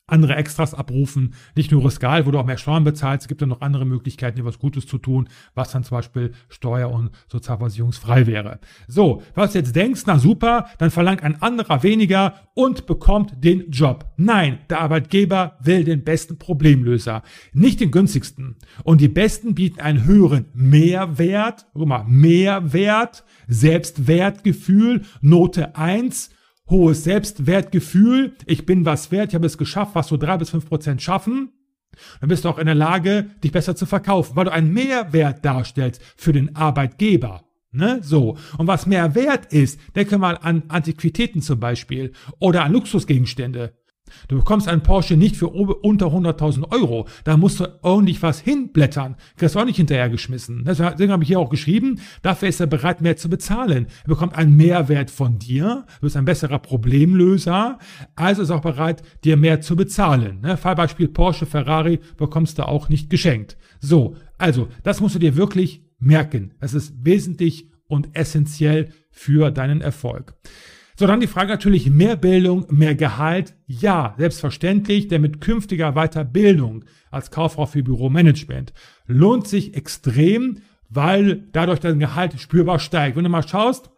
andere 0.06 0.36
Extras 0.36 0.72
abrufen, 0.72 1.34
nicht 1.56 1.72
nur 1.72 1.84
Riskal, 1.84 2.26
wo 2.26 2.30
du 2.30 2.38
auch 2.38 2.46
mehr 2.46 2.58
Steuern 2.58 2.84
bezahlst, 2.84 3.24
es 3.24 3.28
gibt 3.28 3.40
ja 3.40 3.46
noch 3.46 3.60
andere 3.60 3.84
Möglichkeiten, 3.84 4.36
dir 4.36 4.44
was 4.44 4.58
Gutes 4.58 4.86
zu 4.86 4.98
tun, 4.98 5.28
was 5.54 5.72
dann 5.72 5.82
zum 5.82 5.96
Beispiel 5.96 6.32
steuer- 6.48 6.92
und 6.92 7.10
sozialversicherungsfrei 7.28 8.26
wäre. 8.26 8.60
So, 8.86 9.22
was 9.34 9.52
du 9.52 9.58
jetzt 9.58 9.74
denkst, 9.74 10.02
na 10.06 10.18
super, 10.18 10.68
dann 10.78 10.90
verlangt 10.90 11.24
ein 11.24 11.42
anderer 11.42 11.82
weniger 11.82 12.34
und 12.54 12.86
bekommt 12.86 13.44
den 13.44 13.70
Job. 13.70 14.12
Nein, 14.16 14.60
der 14.70 14.80
Arbeitgeber 14.80 15.56
will 15.60 15.82
den 15.82 16.04
besten 16.04 16.38
Problemlöser, 16.38 17.22
nicht 17.52 17.80
den 17.80 17.90
günstigsten. 17.90 18.56
Und 18.84 19.00
die 19.00 19.08
Besten 19.08 19.54
bieten 19.56 19.80
einen 19.80 20.04
höheren 20.04 20.46
Mehrwert, 20.54 21.66
guck 21.74 21.88
mal, 21.88 22.04
Mehrwert, 22.06 23.24
Selbstwertgefühl, 23.48 25.02
Note 25.20 25.74
1, 25.74 26.30
hohes 26.68 27.04
Selbstwertgefühl, 27.04 28.34
ich 28.46 28.66
bin 28.66 28.84
was 28.84 29.10
wert, 29.12 29.28
ich 29.28 29.34
habe 29.34 29.46
es 29.46 29.58
geschafft, 29.58 29.94
was 29.94 30.08
so 30.08 30.16
drei 30.16 30.36
bis 30.36 30.50
fünf 30.50 30.66
Prozent 30.66 31.02
schaffen, 31.02 31.52
dann 32.20 32.28
bist 32.28 32.44
du 32.44 32.48
auch 32.48 32.58
in 32.58 32.66
der 32.66 32.74
Lage, 32.74 33.30
dich 33.42 33.52
besser 33.52 33.76
zu 33.76 33.86
verkaufen, 33.86 34.36
weil 34.36 34.46
du 34.46 34.52
einen 34.52 34.72
Mehrwert 34.72 35.44
darstellst 35.44 36.02
für 36.16 36.32
den 36.32 36.54
Arbeitgeber. 36.56 37.44
Ne? 37.72 38.00
So. 38.02 38.36
Und 38.58 38.66
was 38.66 38.86
mehr 38.86 39.14
wert 39.14 39.52
ist, 39.52 39.78
denke 39.94 40.18
mal 40.18 40.38
an 40.40 40.64
Antiquitäten 40.68 41.42
zum 41.42 41.60
Beispiel 41.60 42.12
oder 42.38 42.64
an 42.64 42.72
Luxusgegenstände. 42.72 43.74
Du 44.28 44.36
bekommst 44.36 44.68
einen 44.68 44.82
Porsche 44.82 45.16
nicht 45.16 45.36
für 45.36 45.48
unter 45.48 46.06
100.000 46.06 46.72
Euro. 46.72 47.06
Da 47.24 47.36
musst 47.36 47.60
du 47.60 47.66
ordentlich 47.82 48.22
was 48.22 48.40
hinblättern. 48.40 49.16
Kriegst 49.36 49.54
du 49.54 49.60
auch 49.60 49.64
nicht 49.64 49.76
hinterhergeschmissen. 49.76 50.64
Deswegen 50.64 51.12
habe 51.12 51.22
ich 51.22 51.28
hier 51.28 51.40
auch 51.40 51.50
geschrieben, 51.50 52.00
dafür 52.22 52.48
ist 52.48 52.60
er 52.60 52.66
bereit, 52.66 53.00
mehr 53.00 53.16
zu 53.16 53.28
bezahlen. 53.28 53.86
Er 54.04 54.08
bekommt 54.08 54.34
einen 54.34 54.56
Mehrwert 54.56 55.10
von 55.10 55.38
dir. 55.38 55.84
Du 56.00 56.06
bist 56.06 56.16
ein 56.16 56.24
besserer 56.24 56.58
Problemlöser. 56.58 57.78
Also 58.14 58.42
ist 58.42 58.50
er 58.50 58.56
auch 58.56 58.62
bereit, 58.62 59.02
dir 59.24 59.36
mehr 59.36 59.60
zu 59.60 59.76
bezahlen. 59.76 60.40
Ne? 60.40 60.56
Fallbeispiel 60.56 61.08
Porsche, 61.08 61.46
Ferrari 61.46 62.00
bekommst 62.16 62.58
du 62.58 62.66
auch 62.66 62.88
nicht 62.88 63.10
geschenkt. 63.10 63.56
So. 63.80 64.16
Also, 64.38 64.68
das 64.82 65.00
musst 65.00 65.14
du 65.14 65.18
dir 65.18 65.36
wirklich 65.36 65.82
merken. 65.98 66.54
Das 66.60 66.74
ist 66.74 66.94
wesentlich 67.04 67.70
und 67.88 68.14
essentiell 68.14 68.90
für 69.10 69.50
deinen 69.50 69.80
Erfolg. 69.80 70.34
So, 70.98 71.06
dann 71.06 71.20
die 71.20 71.26
Frage 71.26 71.50
natürlich, 71.50 71.90
mehr 71.90 72.16
Bildung, 72.16 72.66
mehr 72.70 72.94
Gehalt? 72.94 73.54
Ja, 73.66 74.14
selbstverständlich, 74.16 75.08
denn 75.08 75.20
mit 75.20 75.42
künftiger 75.42 75.92
Weiterbildung 75.92 76.86
als 77.10 77.30
Kauffrau 77.30 77.66
für 77.66 77.82
Büromanagement 77.82 78.72
lohnt 79.06 79.46
sich 79.46 79.74
extrem, 79.74 80.62
weil 80.88 81.48
dadurch 81.52 81.80
dein 81.80 81.98
Gehalt 81.98 82.40
spürbar 82.40 82.78
steigt. 82.78 83.16
Wenn 83.16 83.24
du 83.24 83.30
mal 83.30 83.46
schaust, 83.46 83.90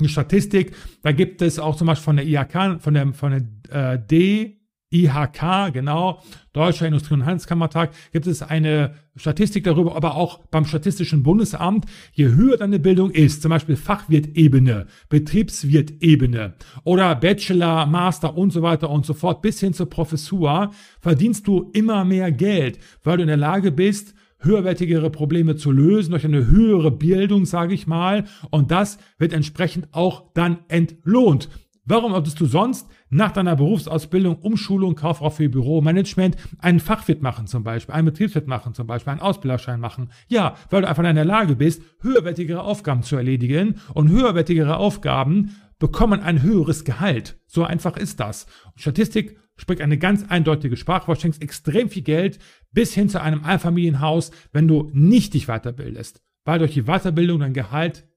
die 0.00 0.08
Statistik, 0.08 0.74
da 1.02 1.12
gibt 1.12 1.42
es 1.42 1.58
auch 1.58 1.76
zum 1.76 1.86
Beispiel 1.86 2.04
von 2.04 2.16
der 2.16 2.26
IHK, 2.26 2.82
von 2.82 2.94
der, 2.94 3.12
von 3.12 3.60
der 3.68 3.92
äh, 3.94 3.98
D, 3.98 4.61
IHK, 4.92 5.72
genau, 5.72 6.20
Deutscher 6.52 6.86
Industrie- 6.86 7.14
und 7.14 7.24
Handelskammertag, 7.24 7.92
gibt 8.12 8.26
es 8.26 8.42
eine 8.42 8.94
Statistik 9.16 9.64
darüber, 9.64 9.96
aber 9.96 10.16
auch 10.16 10.40
beim 10.50 10.64
Statistischen 10.64 11.22
Bundesamt, 11.22 11.86
je 12.12 12.28
höher 12.28 12.56
deine 12.56 12.78
Bildung 12.78 13.10
ist, 13.10 13.42
zum 13.42 13.50
Beispiel 13.50 13.76
Fachwirtebene, 13.76 14.86
Betriebswirtebene 15.08 16.54
oder 16.84 17.14
Bachelor, 17.14 17.86
Master 17.86 18.36
und 18.36 18.52
so 18.52 18.62
weiter 18.62 18.90
und 18.90 19.06
so 19.06 19.14
fort, 19.14 19.42
bis 19.42 19.60
hin 19.60 19.72
zur 19.72 19.88
Professur, 19.88 20.70
verdienst 21.00 21.46
du 21.46 21.70
immer 21.72 22.04
mehr 22.04 22.30
Geld, 22.30 22.78
weil 23.02 23.16
du 23.16 23.22
in 23.22 23.28
der 23.28 23.36
Lage 23.36 23.72
bist, 23.72 24.14
höherwertigere 24.42 25.10
Probleme 25.10 25.56
zu 25.56 25.70
lösen 25.70 26.10
durch 26.10 26.24
eine 26.24 26.46
höhere 26.48 26.90
Bildung, 26.90 27.46
sage 27.46 27.74
ich 27.74 27.86
mal, 27.86 28.24
und 28.50 28.70
das 28.70 28.98
wird 29.18 29.32
entsprechend 29.32 29.88
auch 29.92 30.32
dann 30.34 30.58
entlohnt. 30.68 31.48
Warum 31.84 32.12
solltest 32.12 32.40
du 32.40 32.46
sonst 32.46 32.88
nach 33.12 33.30
deiner 33.30 33.56
Berufsausbildung, 33.56 34.36
Umschulung, 34.36 34.94
Kauffrau 34.94 35.30
für 35.30 35.48
Büromanagement 35.48 36.36
einen 36.58 36.80
Fachwirt 36.80 37.22
machen 37.22 37.46
zum 37.46 37.62
Beispiel, 37.62 37.94
einen 37.94 38.06
Betriebswirt 38.06 38.46
machen 38.46 38.74
zum 38.74 38.86
Beispiel, 38.86 39.12
einen 39.12 39.20
Ausbilderschein 39.20 39.80
machen? 39.80 40.10
Ja, 40.28 40.56
weil 40.70 40.82
du 40.82 40.88
einfach 40.88 41.04
in 41.04 41.14
der 41.14 41.24
Lage 41.24 41.54
bist, 41.54 41.82
höherwertigere 42.00 42.62
Aufgaben 42.62 43.02
zu 43.02 43.16
erledigen 43.16 43.76
und 43.92 44.08
höherwertigere 44.08 44.78
Aufgaben 44.78 45.54
bekommen 45.78 46.20
ein 46.20 46.42
höheres 46.42 46.84
Gehalt. 46.84 47.38
So 47.46 47.64
einfach 47.64 47.96
ist 47.96 48.18
das. 48.18 48.46
Statistik 48.76 49.38
spricht 49.56 49.82
eine 49.82 49.98
ganz 49.98 50.24
eindeutige 50.28 50.76
Sprache. 50.76 51.12
Du 51.12 51.20
schenkst 51.20 51.42
extrem 51.42 51.90
viel 51.90 52.02
Geld 52.02 52.38
bis 52.70 52.94
hin 52.94 53.10
zu 53.10 53.20
einem 53.20 53.44
Einfamilienhaus, 53.44 54.30
wenn 54.52 54.68
du 54.68 54.90
nicht 54.94 55.34
dich 55.34 55.46
weiterbildest, 55.46 56.22
weil 56.44 56.60
durch 56.60 56.72
die 56.72 56.84
Weiterbildung 56.84 57.40
dein 57.40 57.52
Gehalt 57.52 58.08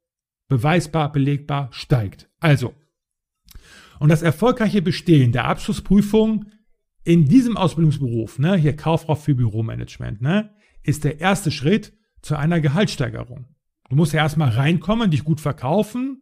beweisbar, 0.48 1.12
belegbar 1.12 1.68
steigt. 1.72 2.30
Also, 2.40 2.74
und 4.00 4.10
das 4.10 4.22
erfolgreiche 4.22 4.82
Bestehen 4.82 5.32
der 5.32 5.46
Abschlussprüfung 5.46 6.46
in 7.04 7.26
diesem 7.26 7.56
Ausbildungsberuf, 7.56 8.40
ne, 8.40 8.56
hier 8.56 8.76
Kauffrau 8.76 9.16
für 9.16 9.36
Büromanagement, 9.36 10.22
ne, 10.22 10.52
ist 10.84 11.04
der 11.04 11.20
erste 11.20 11.52
Schritt 11.52 11.94
zu 12.22 12.36
einer 12.36 12.60
Gehaltssteigerung. 12.60 13.48
Du 13.90 13.96
musst 13.96 14.14
ja 14.14 14.22
erstmal 14.22 14.50
reinkommen, 14.50 15.12
dich 15.12 15.24
gut 15.24 15.40
verkaufen, 15.40 16.22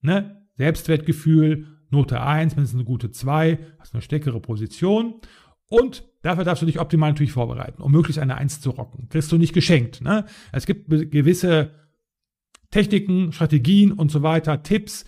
ne, 0.00 0.46
Selbstwertgefühl, 0.56 1.66
Note 1.90 2.22
1, 2.22 2.56
mindestens 2.56 2.78
eine 2.78 2.86
gute 2.86 3.10
2, 3.10 3.58
hast 3.78 3.94
eine 3.94 4.02
stärkere 4.02 4.40
Position 4.40 5.20
und 5.68 6.04
dafür 6.22 6.44
darfst 6.44 6.62
du 6.62 6.66
dich 6.66 6.80
optimal 6.80 7.10
natürlich 7.10 7.32
vorbereiten, 7.32 7.82
um 7.82 7.92
möglichst 7.92 8.20
eine 8.20 8.36
1 8.36 8.60
zu 8.60 8.70
rocken. 8.70 9.08
Kriegst 9.08 9.32
du 9.32 9.38
nicht 9.38 9.52
geschenkt. 9.52 10.00
Ne? 10.00 10.24
Es 10.52 10.66
gibt 10.66 10.88
gewisse 10.88 11.74
Techniken, 12.70 13.32
Strategien 13.32 13.92
und 13.92 14.10
so 14.10 14.22
weiter, 14.22 14.62
Tipps, 14.62 15.04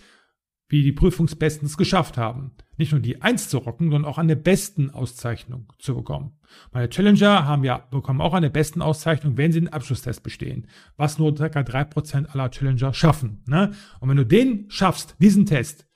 wie 0.67 0.81
die 0.81 0.91
Prüfungsbesten 0.91 1.67
es 1.67 1.77
geschafft 1.77 2.17
haben. 2.17 2.51
Nicht 2.77 2.91
nur 2.91 3.01
die 3.01 3.21
Eins 3.21 3.49
zu 3.49 3.59
rocken, 3.59 3.91
sondern 3.91 4.09
auch 4.09 4.17
eine 4.17 4.35
besten 4.35 4.89
Auszeichnung 4.89 5.71
zu 5.79 5.95
bekommen. 5.95 6.39
Meine 6.71 6.89
Challenger 6.89 7.45
haben 7.45 7.63
ja, 7.63 7.77
bekommen 7.91 8.21
auch 8.21 8.33
eine 8.33 8.49
besten 8.49 8.81
Auszeichnung, 8.81 9.37
wenn 9.37 9.51
sie 9.51 9.59
den 9.59 9.71
Abschlusstest 9.71 10.23
bestehen. 10.23 10.67
Was 10.97 11.19
nur 11.19 11.35
ca. 11.35 11.45
3% 11.45 12.27
aller 12.27 12.49
Challenger 12.49 12.93
schaffen. 12.93 13.43
Ne? 13.47 13.73
Und 13.99 14.09
wenn 14.09 14.17
du 14.17 14.25
den 14.25 14.69
schaffst, 14.69 15.15
diesen 15.19 15.45
Test, 15.45 15.87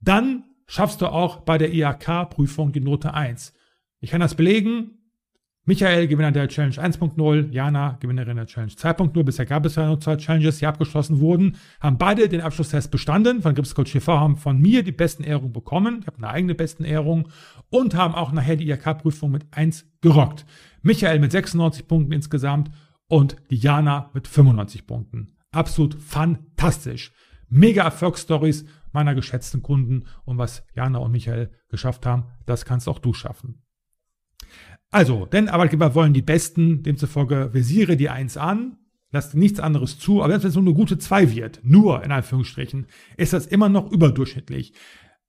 dann 0.00 0.44
schaffst 0.66 1.00
du 1.00 1.06
auch 1.06 1.40
bei 1.40 1.58
der 1.58 1.72
IHK-Prüfung 1.72 2.72
die 2.72 2.80
Note 2.80 3.14
1. 3.14 3.54
Ich 4.00 4.10
kann 4.10 4.20
das 4.20 4.34
belegen, 4.34 5.03
Michael, 5.66 6.08
Gewinner 6.08 6.30
der 6.30 6.46
Challenge 6.48 6.74
1.0, 6.74 7.50
Jana, 7.50 7.96
Gewinnerin 7.98 8.36
der 8.36 8.44
Challenge 8.44 8.72
2.0. 8.72 9.22
Bisher 9.22 9.46
gab 9.46 9.64
es 9.64 9.76
ja 9.76 9.86
nur 9.86 9.98
zwei 9.98 10.16
Challenges, 10.16 10.58
die 10.58 10.66
abgeschlossen 10.66 11.20
wurden. 11.20 11.56
Haben 11.80 11.96
beide 11.96 12.28
den 12.28 12.42
Abschlusstest 12.42 12.90
bestanden. 12.90 13.40
Von 13.40 13.54
Gripscoach 13.54 13.90
TV 13.90 14.20
haben 14.20 14.36
von 14.36 14.60
mir 14.60 14.82
die 14.82 14.92
besten 14.92 15.24
Ehrungen 15.24 15.54
bekommen. 15.54 16.00
Ich 16.00 16.06
habe 16.06 16.18
eine 16.18 16.28
eigene 16.28 16.54
besten 16.54 16.84
Ehrung. 16.84 17.30
Und 17.70 17.94
haben 17.94 18.14
auch 18.14 18.30
nachher 18.32 18.56
die 18.56 18.68
IHK-Prüfung 18.68 19.30
mit 19.30 19.46
1 19.52 19.86
gerockt. 20.02 20.44
Michael 20.82 21.18
mit 21.18 21.32
96 21.32 21.88
Punkten 21.88 22.12
insgesamt 22.12 22.70
und 23.08 23.36
die 23.48 23.56
Jana 23.56 24.10
mit 24.12 24.28
95 24.28 24.86
Punkten. 24.86 25.38
Absolut 25.50 25.94
fantastisch. 25.94 27.10
Mega 27.48 27.84
Erfolgsstories 27.84 28.66
meiner 28.92 29.14
geschätzten 29.14 29.62
Kunden. 29.62 30.04
Und 30.26 30.36
was 30.36 30.62
Jana 30.74 30.98
und 30.98 31.12
Michael 31.12 31.52
geschafft 31.70 32.04
haben, 32.04 32.24
das 32.44 32.66
kannst 32.66 32.86
auch 32.86 32.98
du 32.98 33.14
schaffen. 33.14 33.63
Also, 34.94 35.26
denn 35.26 35.48
Arbeitgeber 35.48 35.96
wollen 35.96 36.12
die 36.12 36.22
Besten, 36.22 36.84
demzufolge 36.84 37.52
visiere 37.52 37.96
die 37.96 38.10
Eins 38.10 38.36
an, 38.36 38.76
lass 39.10 39.34
nichts 39.34 39.58
anderes 39.58 39.98
zu, 39.98 40.22
aber 40.22 40.40
wenn 40.40 40.48
es 40.48 40.54
nur 40.54 40.62
eine 40.62 40.72
gute 40.72 40.98
Zwei 40.98 41.34
wird, 41.34 41.58
nur 41.64 42.04
in 42.04 42.12
Anführungsstrichen, 42.12 42.86
ist 43.16 43.32
das 43.32 43.46
immer 43.46 43.68
noch 43.68 43.90
überdurchschnittlich. 43.90 44.72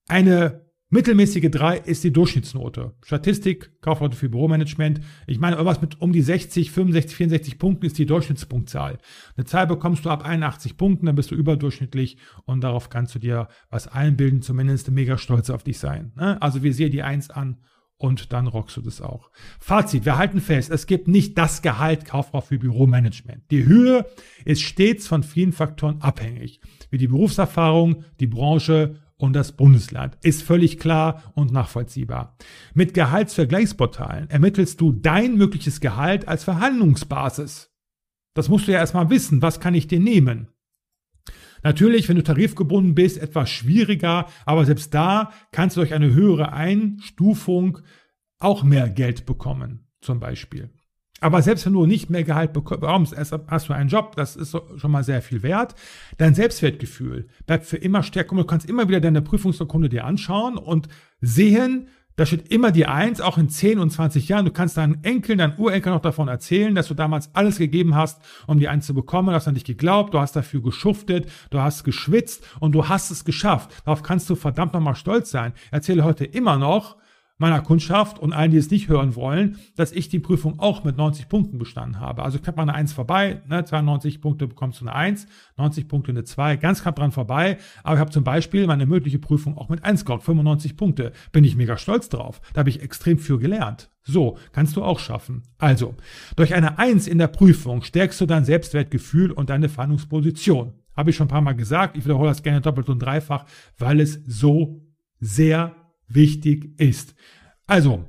Eine 0.08 0.68
mittelmäßige 0.90 1.50
Drei 1.50 1.80
ist 1.80 2.04
die 2.04 2.14
Durchschnittsnote. 2.14 2.94
Statistik, 3.04 3.82
Kaufleute 3.82 4.16
für 4.16 4.30
Büromanagement. 4.30 5.02
Ich 5.26 5.40
meine, 5.40 5.56
irgendwas 5.56 5.82
mit 5.82 6.00
um 6.00 6.14
die 6.14 6.22
60, 6.22 6.70
65, 6.70 7.16
64 7.16 7.58
Punkten 7.58 7.88
ist 7.88 7.98
die 7.98 8.06
Durchschnittspunktzahl. 8.06 9.00
Eine 9.36 9.46
Zahl 9.46 9.66
bekommst 9.66 10.06
du 10.06 10.12
ab 10.12 10.24
81 10.24 10.78
Punkten, 10.78 11.08
dann 11.08 11.16
bist 11.16 11.32
du 11.32 11.36
überdurchschnittlich 11.36 12.20
und 12.46 12.64
darauf 12.64 12.92
kannst 12.92 13.16
du 13.16 13.20
dir 13.20 13.48
was 13.72 13.88
einbilden, 13.88 14.44
zumindest 14.44 14.92
mega 14.92 15.18
stolz 15.18 15.50
auf 15.50 15.64
dich 15.64 15.80
sein. 15.80 16.12
Ne? 16.16 16.40
Also 16.40 16.62
visier 16.62 16.92
die 16.92 17.02
Eins 17.02 17.32
an 17.32 17.58
und 17.98 18.34
dann 18.34 18.48
rockst 18.48 18.78
du 18.78 18.82
das 18.82 19.02
auch. 19.02 19.30
Fazit, 19.60 20.06
wir 20.06 20.18
halten 20.18 20.42
fest, 20.42 20.70
es 20.70 20.88
gibt 20.88 21.08
nicht 21.08 21.38
das 21.38 21.62
Gehalt 21.62 22.06
Kauffrau 22.06 22.42
für 22.42 22.58
Büromanagement. 22.58 23.44
Die 23.52 23.66
Höhe 23.66 24.06
ist 24.44 24.62
stets 24.62 25.08
von 25.08 25.24
vielen 25.24 25.54
Faktoren 25.54 26.02
abhängig, 26.02 26.60
wie 26.90 26.98
die 26.98 27.08
Berufserfahrung, 27.08 28.04
die 28.20 28.28
Branche 28.28 28.96
und 29.18 29.34
das 29.34 29.54
Bundesland. 29.54 30.18
Ist 30.24 30.44
völlig 30.44 30.78
klar 30.78 31.24
und 31.36 31.52
nachvollziehbar. 31.52 32.38
Mit 32.74 32.94
Gehaltsvergleichsportalen 32.94 34.30
ermittelst 34.30 34.82
du 34.82 34.92
dein 34.92 35.36
mögliches 35.36 35.80
Gehalt 35.80 36.28
als 36.28 36.44
Verhandlungsbasis. 36.44 37.72
Das 38.34 38.50
musst 38.50 38.68
du 38.68 38.74
ja 38.74 38.80
erstmal 38.80 39.10
wissen, 39.10 39.42
was 39.42 39.62
kann 39.62 39.74
ich 39.74 39.88
dir 39.88 40.02
nehmen? 40.02 40.50
Natürlich, 41.64 42.08
wenn 42.10 42.16
du 42.16 42.24
tarifgebunden 42.24 42.96
bist, 42.96 43.18
etwas 43.18 43.50
schwieriger, 43.50 44.28
aber 44.46 44.66
selbst 44.66 44.94
da 44.94 45.32
kannst 45.52 45.76
du 45.76 45.82
durch 45.82 45.94
eine 45.94 46.14
höhere 46.14 46.54
Einstufung 46.54 47.80
auch 48.40 48.64
mehr 48.64 48.90
Geld 48.90 49.26
bekommen, 49.26 49.88
zum 50.02 50.20
Beispiel. 50.20 50.70
Aber 51.22 51.42
selbst 51.42 51.66
wenn 51.66 51.74
du 51.74 51.86
nicht 51.86 52.10
mehr 52.10 52.24
Gehalt 52.24 52.52
bekommst, 52.54 53.16
hast 53.18 53.70
du 53.70 53.74
einen 53.74 53.90
Job, 53.90 54.16
das 54.16 54.36
ist 54.36 54.56
schon 54.76 54.92
mal 54.92 55.04
sehr 55.04 55.22
viel 55.22 55.44
wert. 55.44 55.74
Dein 56.18 56.36
Selbstwertgefühl 56.36 57.30
bleibt 57.46 57.66
für 57.66 57.78
immer 57.78 58.04
stärker 58.04 58.34
und 58.34 58.40
du 58.40 58.44
kannst 58.44 58.70
immer 58.70 58.90
wieder 58.90 59.00
deine 59.00 59.22
Prüfungsurkunde 59.22 59.90
dir 59.90 60.04
anschauen 60.06 60.58
und 60.58 60.90
sehen, 61.22 61.88
da 62.16 62.26
steht 62.26 62.52
immer 62.52 62.72
die 62.72 62.86
Eins, 62.86 63.20
auch 63.20 63.38
in 63.38 63.50
10 63.50 63.80
und 63.80 63.90
20 63.90 64.30
Jahren. 64.30 64.46
Du 64.46 64.52
kannst 64.52 64.78
deinen 64.78 65.04
Enkeln, 65.04 65.38
deinen 65.38 65.58
Urenkeln 65.58 65.94
noch 65.94 66.02
davon 66.02 66.28
erzählen, 66.28 66.74
dass 66.74 66.88
du 66.88 66.94
damals 66.94 67.30
alles 67.34 67.58
gegeben 67.58 67.96
hast, 67.96 68.22
um 68.48 68.60
die 68.60 68.70
Eins 68.70 68.86
zu 68.86 68.94
bekommen. 68.94 69.30
Du 69.30 69.34
hast 69.36 69.48
an 69.48 69.56
dich 69.56 69.66
geglaubt, 69.66 70.14
du 70.14 70.20
hast 70.20 70.36
dafür 70.36 70.62
geschuftet, 70.62 71.30
du 71.50 71.60
hast 71.60 71.84
geschwitzt 71.84 72.48
und 72.60 72.74
du 72.74 72.88
hast 72.88 73.12
es 73.12 73.26
geschafft. 73.26 73.72
Darauf 73.84 74.02
kannst 74.02 74.30
du 74.30 74.36
verdammt 74.36 74.74
nochmal 74.74 74.96
stolz 74.96 75.30
sein. 75.30 75.54
Erzähle 75.72 76.04
heute 76.04 76.24
immer 76.24 76.58
noch, 76.58 76.98
meiner 77.38 77.62
Kundschaft 77.62 78.18
und 78.20 78.34
allen, 78.34 78.52
die 78.52 78.58
es 78.58 78.72
nicht 78.72 78.88
hören 78.88 79.16
wollen, 79.16 79.58
dass 79.76 79.92
ich 79.92 80.08
die 80.08 80.20
Prüfung 80.20 80.60
auch 80.60 80.84
mit 80.84 80.98
90 80.98 81.28
Punkten 81.28 81.58
bestanden 81.58 82.00
habe. 82.00 82.24
Also 82.24 82.40
knapp 82.40 82.56
mal 82.56 82.64
eine 82.64 82.74
1 82.74 82.94
vorbei, 82.94 83.42
ne, 83.48 83.66
92 83.66 84.22
Punkte 84.22 84.48
bekommst 84.48 84.80
du 84.80 84.86
eine 84.86 84.96
1, 84.96 85.28
90 85.58 85.88
Punkte 85.88 86.12
eine 86.12 86.24
2, 86.24 86.56
ganz 86.58 86.82
knapp 86.82 86.96
dran 86.96 87.12
vorbei. 87.12 87.58
Aber 87.84 87.96
ich 87.96 88.00
habe 88.00 88.12
zum 88.12 88.24
Beispiel 88.24 88.68
meine 88.68 88.86
mündliche 88.86 89.20
Prüfung 89.20 89.58
auch 89.58 89.70
mit 89.70 89.84
1 89.84 90.06
gehabt, 90.06 90.24
95 90.24 90.78
Punkte. 90.78 91.12
Bin 91.32 91.44
ich 91.44 91.56
mega 91.56 91.78
stolz 91.78 92.10
drauf. 92.10 92.42
Da 92.54 92.60
habe 92.60 92.70
ich 92.70 92.82
extrem 92.82 93.18
viel 93.18 93.38
gelernt. 93.38 93.90
So, 94.04 94.38
kannst 94.52 94.76
du 94.76 94.84
auch 94.84 95.00
schaffen. 95.00 95.44
Also, 95.58 95.96
durch 96.36 96.54
eine 96.54 96.78
1 96.78 97.08
in 97.08 97.18
der 97.18 97.28
Prüfung 97.28 97.82
stärkst 97.82 98.22
du 98.22 98.26
dein 98.28 98.46
Selbstwertgefühl 98.46 99.32
und 99.32 99.50
deine 99.50 99.68
Verhandlungsposition. 99.68 100.74
Habe 100.96 101.10
ich 101.10 101.16
schon 101.16 101.26
ein 101.26 101.30
paar 101.30 101.42
Mal 101.42 101.56
gesagt. 101.56 101.98
Ich 101.98 102.06
wiederhole 102.06 102.30
das 102.30 102.44
gerne 102.44 102.62
doppelt 102.62 102.88
und 102.88 103.00
dreifach, 103.00 103.46
weil 103.78 104.00
es 104.00 104.22
so 104.26 104.86
sehr 105.20 105.76
wichtig 106.08 106.80
ist. 106.80 107.16
Also, 107.68 108.06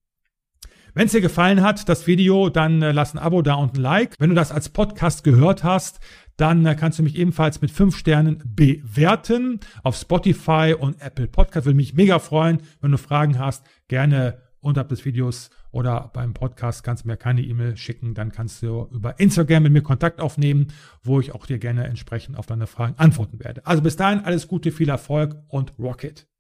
Wenn 0.94 1.06
es 1.06 1.14
dir 1.14 1.22
gefallen 1.22 1.62
hat, 1.62 1.88
das 1.88 2.06
Video, 2.06 2.50
dann 2.50 2.82
äh, 2.82 2.92
lass 2.92 3.14
ein 3.14 3.18
Abo 3.18 3.42
da 3.42 3.54
und 3.54 3.76
ein 3.76 3.82
Like. 3.82 4.16
Wenn 4.20 4.30
du 4.30 4.36
das 4.36 4.52
als 4.52 4.68
Podcast 4.68 5.24
gehört 5.24 5.64
hast, 5.64 6.02
dann 6.42 6.66
äh, 6.66 6.76
kannst 6.76 6.98
du 6.98 7.04
mich 7.04 7.16
ebenfalls 7.16 7.62
mit 7.62 7.70
fünf 7.70 7.96
Sternen 7.96 8.42
bewerten 8.44 9.60
auf 9.84 9.96
Spotify 9.96 10.76
und 10.78 11.00
Apple 11.00 11.28
Podcast. 11.28 11.68
Würde 11.68 11.78
mich 11.78 11.94
mega 11.94 12.18
freuen, 12.18 12.62
wenn 12.82 12.92
du 12.92 12.98
Fragen 12.98 13.38
hast, 13.38 13.64
gerne 13.88 14.42
unterhalb 14.60 14.90
des 14.90 15.06
Videos 15.06 15.52
oder 15.72 16.10
beim 16.14 16.34
Podcast 16.34 16.84
kannst 16.84 17.04
du 17.04 17.08
mir 17.08 17.18
keine 17.18 17.42
E-Mail 17.42 17.78
schicken, 17.78 18.14
dann 18.14 18.32
kannst 18.32 18.62
du 18.62 18.88
über 18.92 19.20
Instagram 19.20 19.64
mit 19.64 19.74
mir 19.74 19.82
Kontakt 19.82 20.20
aufnehmen, 20.20 20.68
wo 21.04 21.20
ich 21.20 21.34
auch 21.34 21.46
dir 21.46 21.60
gerne 21.60 21.86
entsprechend 21.86 22.38
auf 22.38 22.46
deine 22.48 22.68
Fragen 22.68 22.96
antworten 22.98 23.40
werde. 23.40 23.66
Also 23.66 23.82
bis 23.82 23.96
dahin 23.96 24.20
alles 24.22 24.48
Gute, 24.48 24.72
viel 24.72 24.90
Erfolg 24.90 25.36
und 25.48 25.78
Rocket. 25.80 26.31